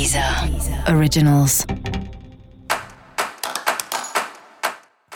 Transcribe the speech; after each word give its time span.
Deezer 0.00 0.24
Originals. 0.96 1.66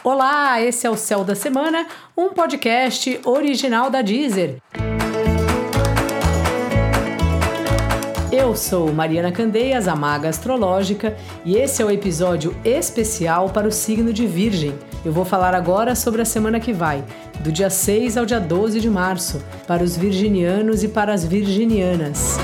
Olá, 0.05 0.61
esse 0.61 0.87
é 0.87 0.91
o 0.91 0.95
Céu 0.95 1.25
da 1.25 1.35
Semana, 1.35 1.87
um 2.15 2.35
podcast 2.35 3.19
original 3.25 3.89
da 3.89 4.03
Deezer. 4.03 4.59
Eu 8.31 8.55
sou 8.55 8.93
Mariana 8.93 9.33
Candeias, 9.33 9.89
a 9.89 9.97
maga 9.97 10.29
astrológica, 10.29 11.17
e 11.47 11.57
esse 11.57 11.81
é 11.81 11.85
o 11.87 11.91
episódio 11.91 12.55
especial 12.63 13.49
para 13.49 13.67
o 13.67 13.73
signo 13.73 14.13
de 14.13 14.27
Virgem. 14.27 14.75
Eu 15.03 15.13
vou 15.15 15.25
falar 15.25 15.55
agora 15.55 15.95
sobre 15.95 16.21
a 16.21 16.27
semana 16.27 16.61
que 16.61 16.75
vai, 16.75 17.03
do 17.41 17.51
dia 17.51 17.71
6 17.71 18.19
ao 18.19 18.27
dia 18.27 18.39
12 18.39 18.81
de 18.81 18.91
março, 18.91 19.43
para 19.67 19.83
os 19.83 19.97
virginianos 19.97 20.85
e 20.85 20.89
para 20.89 21.15
as 21.15 21.25
virginianas. 21.25 22.37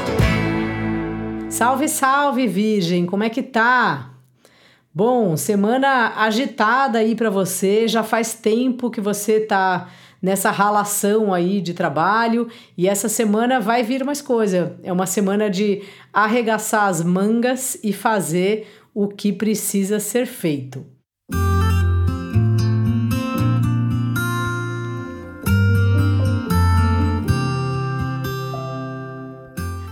Salve, 1.50 1.88
salve, 1.88 2.46
Virgem, 2.46 3.04
como 3.04 3.24
é 3.24 3.28
que 3.28 3.42
tá? 3.42 4.14
Bom, 4.94 5.36
semana 5.36 6.14
agitada 6.16 6.98
aí 7.00 7.14
para 7.14 7.28
você, 7.28 7.86
já 7.88 8.02
faz 8.02 8.34
tempo 8.34 8.90
que 8.90 9.00
você 9.00 9.40
tá 9.40 9.90
nessa 10.22 10.50
ralação 10.50 11.34
aí 11.34 11.60
de 11.60 11.74
trabalho 11.74 12.48
e 12.78 12.88
essa 12.88 13.08
semana 13.08 13.60
vai 13.60 13.82
vir 13.82 14.04
mais 14.04 14.22
coisa. 14.22 14.78
É 14.82 14.92
uma 14.92 15.06
semana 15.06 15.50
de 15.50 15.82
arregaçar 16.12 16.86
as 16.86 17.02
mangas 17.02 17.76
e 17.82 17.92
fazer 17.92 18.68
o 18.94 19.08
que 19.08 19.32
precisa 19.32 19.98
ser 19.98 20.26
feito. 20.26 20.86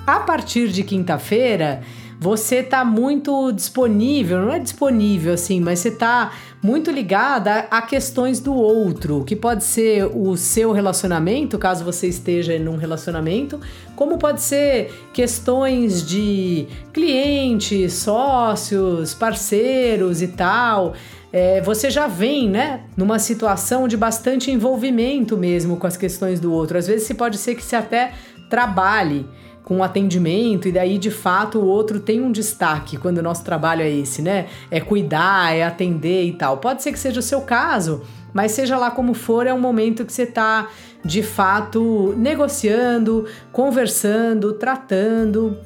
A 0.09 0.21
partir 0.21 0.69
de 0.69 0.83
quinta-feira, 0.85 1.83
você 2.19 2.61
está 2.61 2.83
muito 2.83 3.53
disponível, 3.53 4.41
não 4.41 4.51
é 4.51 4.59
disponível 4.59 5.35
assim, 5.35 5.61
mas 5.61 5.81
você 5.81 5.91
está 5.91 6.33
muito 6.63 6.91
ligada 6.91 7.67
a 7.71 7.83
questões 7.83 8.41
do 8.41 8.55
outro, 8.55 9.23
que 9.23 9.37
pode 9.37 9.65
ser 9.65 10.07
o 10.07 10.35
seu 10.35 10.73
relacionamento, 10.73 11.59
caso 11.59 11.85
você 11.85 12.07
esteja 12.07 12.59
num 12.59 12.79
relacionamento, 12.79 13.61
como 13.95 14.17
pode 14.17 14.41
ser 14.41 15.11
questões 15.13 16.03
de 16.03 16.67
clientes, 16.91 17.93
sócios, 17.93 19.13
parceiros 19.13 20.23
e 20.23 20.29
tal. 20.29 20.95
É, 21.31 21.61
você 21.61 21.91
já 21.91 22.07
vem, 22.07 22.49
né, 22.49 22.85
numa 22.97 23.19
situação 23.19 23.87
de 23.87 23.95
bastante 23.99 24.51
envolvimento 24.51 25.37
mesmo 25.37 25.77
com 25.77 25.87
as 25.87 25.99
questões 25.99 26.41
do 26.41 26.51
outro. 26.51 26.79
Às 26.79 26.87
vezes 26.87 27.07
se 27.07 27.13
pode 27.13 27.37
ser 27.37 27.55
que 27.55 27.63
você 27.63 27.77
até 27.77 28.15
trabalhe 28.49 29.27
com 29.69 29.85
atendimento, 29.85 30.67
e 30.67 30.73
daí 30.73 30.97
de 30.97 31.11
fato 31.11 31.59
o 31.59 31.67
outro 31.67 32.01
tem 32.01 32.23
um 32.23 32.33
destaque 32.33 32.97
quando 32.97 33.19
o 33.19 33.23
nosso 33.23 33.45
trabalho 33.45 33.83
é 33.83 33.91
esse, 33.91 34.23
né? 34.23 34.47
É 34.71 34.81
cuidar, 34.81 35.55
é 35.55 35.63
atender 35.63 36.25
e 36.25 36.33
tal. 36.33 36.57
Pode 36.57 36.83
ser 36.83 36.91
que 36.91 36.99
seja 36.99 37.21
o 37.21 37.23
seu 37.23 37.43
caso, 37.43 38.01
mas 38.33 38.53
seja 38.53 38.79
lá 38.79 38.91
como 38.91 39.13
for, 39.13 39.47
é 39.47 39.53
um 39.53 39.61
momento 39.61 40.07
que 40.07 40.13
você 40.13 40.23
está 40.23 40.69
de 41.05 41.23
fato 41.23 42.15
negociando, 42.17 43.27
conversando, 43.53 44.55
tratando 44.55 45.59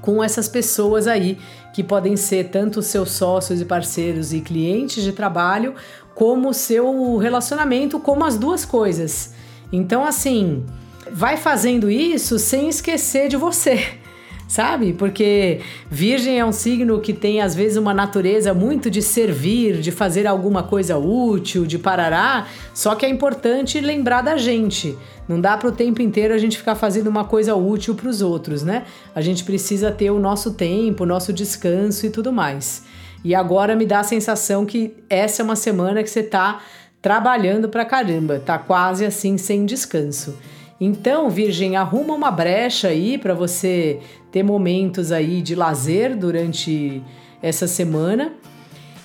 com 0.00 0.24
essas 0.24 0.48
pessoas 0.48 1.06
aí 1.06 1.38
que 1.72 1.84
podem 1.84 2.16
ser 2.16 2.48
tanto 2.48 2.82
seus 2.82 3.12
sócios 3.12 3.60
e 3.60 3.64
parceiros 3.64 4.32
e 4.32 4.40
clientes 4.40 5.04
de 5.04 5.12
trabalho, 5.12 5.76
como 6.16 6.52
seu 6.52 7.16
relacionamento, 7.16 8.00
como 8.00 8.24
as 8.24 8.36
duas 8.36 8.64
coisas. 8.64 9.34
Então, 9.72 10.04
assim, 10.04 10.64
vai 11.12 11.36
fazendo 11.36 11.90
isso 11.90 12.38
sem 12.38 12.68
esquecer 12.68 13.28
de 13.28 13.36
você. 13.36 13.86
Sabe? 14.48 14.92
Porque 14.92 15.60
Virgem 15.88 16.40
é 16.40 16.44
um 16.44 16.50
signo 16.50 17.00
que 17.00 17.12
tem 17.12 17.40
às 17.40 17.54
vezes 17.54 17.76
uma 17.76 17.94
natureza 17.94 18.52
muito 18.52 18.90
de 18.90 19.00
servir, 19.00 19.80
de 19.80 19.92
fazer 19.92 20.26
alguma 20.26 20.64
coisa 20.64 20.98
útil, 20.98 21.64
de 21.64 21.78
parará, 21.78 22.48
só 22.74 22.96
que 22.96 23.06
é 23.06 23.08
importante 23.08 23.80
lembrar 23.80 24.22
da 24.22 24.36
gente. 24.36 24.98
Não 25.28 25.40
dá 25.40 25.56
para 25.56 25.68
o 25.68 25.72
tempo 25.72 26.02
inteiro 26.02 26.34
a 26.34 26.38
gente 26.38 26.58
ficar 26.58 26.74
fazendo 26.74 27.06
uma 27.06 27.24
coisa 27.24 27.54
útil 27.54 27.94
para 27.94 28.08
os 28.08 28.20
outros, 28.20 28.64
né? 28.64 28.82
A 29.14 29.20
gente 29.20 29.44
precisa 29.44 29.92
ter 29.92 30.10
o 30.10 30.18
nosso 30.18 30.54
tempo, 30.54 31.04
o 31.04 31.06
nosso 31.06 31.32
descanso 31.32 32.04
e 32.04 32.10
tudo 32.10 32.32
mais. 32.32 32.82
E 33.22 33.34
agora 33.36 33.76
me 33.76 33.86
dá 33.86 34.00
a 34.00 34.04
sensação 34.04 34.66
que 34.66 34.96
essa 35.08 35.42
é 35.42 35.44
uma 35.44 35.54
semana 35.54 36.02
que 36.02 36.10
você 36.10 36.24
tá 36.24 36.60
trabalhando 37.00 37.68
pra 37.68 37.84
caramba, 37.84 38.40
tá 38.40 38.58
quase 38.58 39.04
assim 39.04 39.38
sem 39.38 39.64
descanso. 39.64 40.36
Então, 40.80 41.28
Virgem, 41.28 41.76
arruma 41.76 42.14
uma 42.14 42.30
brecha 42.30 42.88
aí 42.88 43.18
para 43.18 43.34
você 43.34 44.00
ter 44.32 44.42
momentos 44.42 45.12
aí 45.12 45.42
de 45.42 45.54
lazer 45.54 46.16
durante 46.16 47.02
essa 47.42 47.66
semana. 47.66 48.32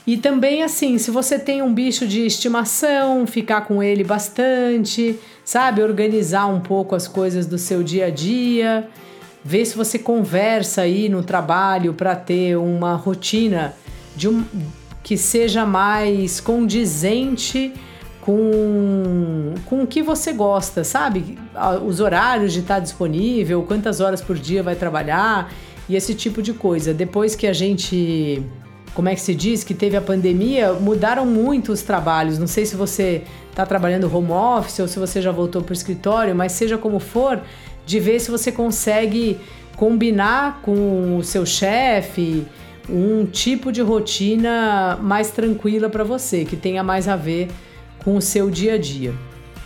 E 0.07 0.17
também 0.17 0.63
assim, 0.63 0.97
se 0.97 1.11
você 1.11 1.37
tem 1.37 1.61
um 1.61 1.73
bicho 1.73 2.07
de 2.07 2.25
estimação, 2.25 3.25
ficar 3.27 3.61
com 3.61 3.81
ele 3.81 4.03
bastante, 4.03 5.19
sabe, 5.43 5.81
organizar 5.81 6.45
um 6.45 6.61
pouco 6.61 6.95
as 6.95 7.07
coisas 7.07 7.45
do 7.45 7.57
seu 7.57 7.83
dia 7.83 8.05
a 8.05 8.09
dia, 8.09 8.87
ver 9.43 9.65
se 9.65 9.75
você 9.75 9.97
conversa 9.97 10.83
aí 10.83 11.09
no 11.09 11.23
trabalho 11.23 11.93
para 11.93 12.15
ter 12.15 12.55
uma 12.55 12.95
rotina 12.95 13.73
de 14.15 14.29
um 14.29 14.45
que 15.03 15.17
seja 15.17 15.65
mais 15.65 16.39
condizente 16.39 17.73
com, 18.25 19.53
com 19.65 19.83
o 19.83 19.87
que 19.87 20.01
você 20.01 20.33
gosta, 20.33 20.83
sabe? 20.83 21.37
Os 21.85 21.99
horários 21.99 22.53
de 22.53 22.61
estar 22.61 22.79
disponível, 22.79 23.61
quantas 23.63 24.01
horas 24.01 24.19
por 24.19 24.35
dia 24.35 24.63
vai 24.63 24.75
trabalhar 24.75 25.53
e 25.87 25.95
esse 25.95 26.15
tipo 26.15 26.41
de 26.41 26.51
coisa. 26.51 26.91
Depois 26.91 27.35
que 27.35 27.45
a 27.45 27.53
gente, 27.53 28.41
como 28.95 29.07
é 29.09 29.13
que 29.13 29.21
se 29.21 29.35
diz, 29.35 29.63
que 29.63 29.75
teve 29.75 29.95
a 29.95 30.01
pandemia, 30.01 30.73
mudaram 30.73 31.23
muito 31.23 31.71
os 31.71 31.83
trabalhos. 31.83 32.39
Não 32.39 32.47
sei 32.47 32.65
se 32.65 32.75
você 32.75 33.21
está 33.51 33.63
trabalhando 33.63 34.11
home 34.11 34.31
office 34.31 34.79
ou 34.79 34.87
se 34.87 34.97
você 34.97 35.21
já 35.21 35.31
voltou 35.31 35.61
para 35.61 35.71
o 35.71 35.75
escritório, 35.75 36.35
mas 36.35 36.53
seja 36.53 36.79
como 36.79 36.99
for, 36.99 37.39
de 37.85 37.99
ver 37.99 38.19
se 38.19 38.31
você 38.31 38.51
consegue 38.51 39.39
combinar 39.75 40.61
com 40.63 41.15
o 41.15 41.23
seu 41.23 41.45
chefe 41.45 42.43
um 42.89 43.23
tipo 43.25 43.71
de 43.71 43.81
rotina 43.81 44.97
mais 44.99 45.29
tranquila 45.29 45.89
para 45.89 46.03
você, 46.03 46.43
que 46.43 46.55
tenha 46.55 46.83
mais 46.83 47.07
a 47.07 47.15
ver 47.15 47.49
o 48.13 48.21
seu 48.21 48.49
dia 48.49 48.73
a 48.73 48.77
dia. 48.77 49.13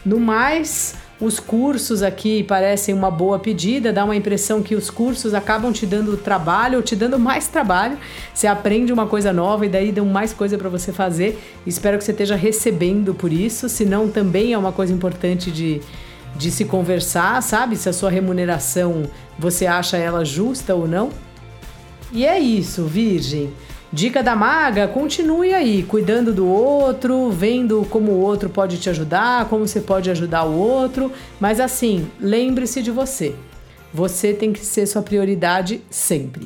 No 0.06 0.20
mais, 0.20 0.96
os 1.20 1.38
cursos 1.38 2.02
aqui 2.02 2.44
parecem 2.44 2.96
uma 2.96 3.12
boa 3.12 3.38
pedida, 3.38 3.92
dá 3.92 4.06
uma 4.06 4.16
impressão 4.16 4.64
que 4.64 4.74
os 4.74 4.90
cursos 4.90 5.34
acabam 5.34 5.74
te 5.74 5.86
dando 5.86 6.16
trabalho 6.16 6.78
ou 6.78 6.84
te 6.84 6.96
dando 6.96 7.20
mais 7.20 7.50
trabalho. 7.50 7.98
Você 8.34 8.48
aprende 8.48 8.94
uma 8.94 9.06
coisa 9.06 9.34
nova 9.34 9.66
e 9.66 9.70
daí 9.70 9.92
dão 9.92 10.06
mais 10.06 10.32
coisa 10.32 10.58
para 10.58 10.70
você 10.70 10.94
fazer. 10.94 11.38
Espero 11.68 11.98
que 11.98 12.06
você 12.06 12.12
esteja 12.12 12.38
recebendo 12.38 13.14
por 13.14 13.34
isso, 13.34 13.68
senão 13.68 14.08
também 14.08 14.54
é 14.54 14.58
uma 14.58 14.72
coisa 14.72 14.94
importante 14.94 15.52
de, 15.52 15.82
de 16.38 16.50
se 16.50 16.64
conversar, 16.64 17.44
sabe? 17.44 17.76
Se 17.76 17.90
a 17.90 17.94
sua 17.94 18.10
remuneração 18.10 19.04
você 19.38 19.66
acha 19.66 19.98
ela 19.98 20.24
justa 20.24 20.74
ou 20.74 20.88
não. 20.88 21.10
E 22.14 22.26
é 22.26 22.40
isso, 22.40 22.86
Virgem. 22.86 23.52
Dica 23.92 24.22
da 24.22 24.36
maga, 24.36 24.88
continue 24.88 25.52
aí, 25.52 25.82
cuidando 25.82 26.32
do 26.32 26.48
outro, 26.48 27.32
vendo 27.32 27.88
como 27.90 28.12
o 28.12 28.20
outro 28.20 28.48
pode 28.48 28.78
te 28.78 28.88
ajudar, 28.88 29.50
como 29.50 29.68
você 29.68 29.82
pode 29.82 30.12
ajudar 30.12 30.44
o 30.44 30.56
outro, 30.56 31.12
mas 31.40 31.60
assim, 31.60 32.08
lembre-se 32.20 32.84
de 32.84 32.92
você. 32.92 33.34
Você 33.92 34.32
tem 34.32 34.54
que 34.54 34.64
ser 34.64 34.86
sua 34.86 35.02
prioridade 35.02 35.82
sempre. 35.90 36.46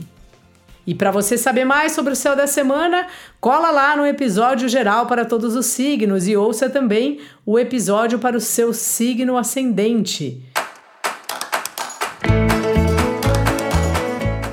E 0.88 0.96
para 0.96 1.12
você 1.12 1.38
saber 1.38 1.66
mais 1.66 1.92
sobre 1.92 2.14
o 2.14 2.16
céu 2.16 2.34
da 2.34 2.48
semana, 2.48 3.08
cola 3.42 3.72
lá 3.72 3.98
no 3.98 4.06
episódio 4.06 4.70
geral 4.70 5.06
para 5.06 5.26
todos 5.26 5.54
os 5.54 5.66
signos 5.66 6.30
e 6.30 6.38
ouça 6.38 6.70
também 6.70 7.20
o 7.46 7.60
episódio 7.60 8.20
para 8.20 8.38
o 8.38 8.42
seu 8.42 8.74
signo 8.74 9.38
ascendente. 9.38 10.42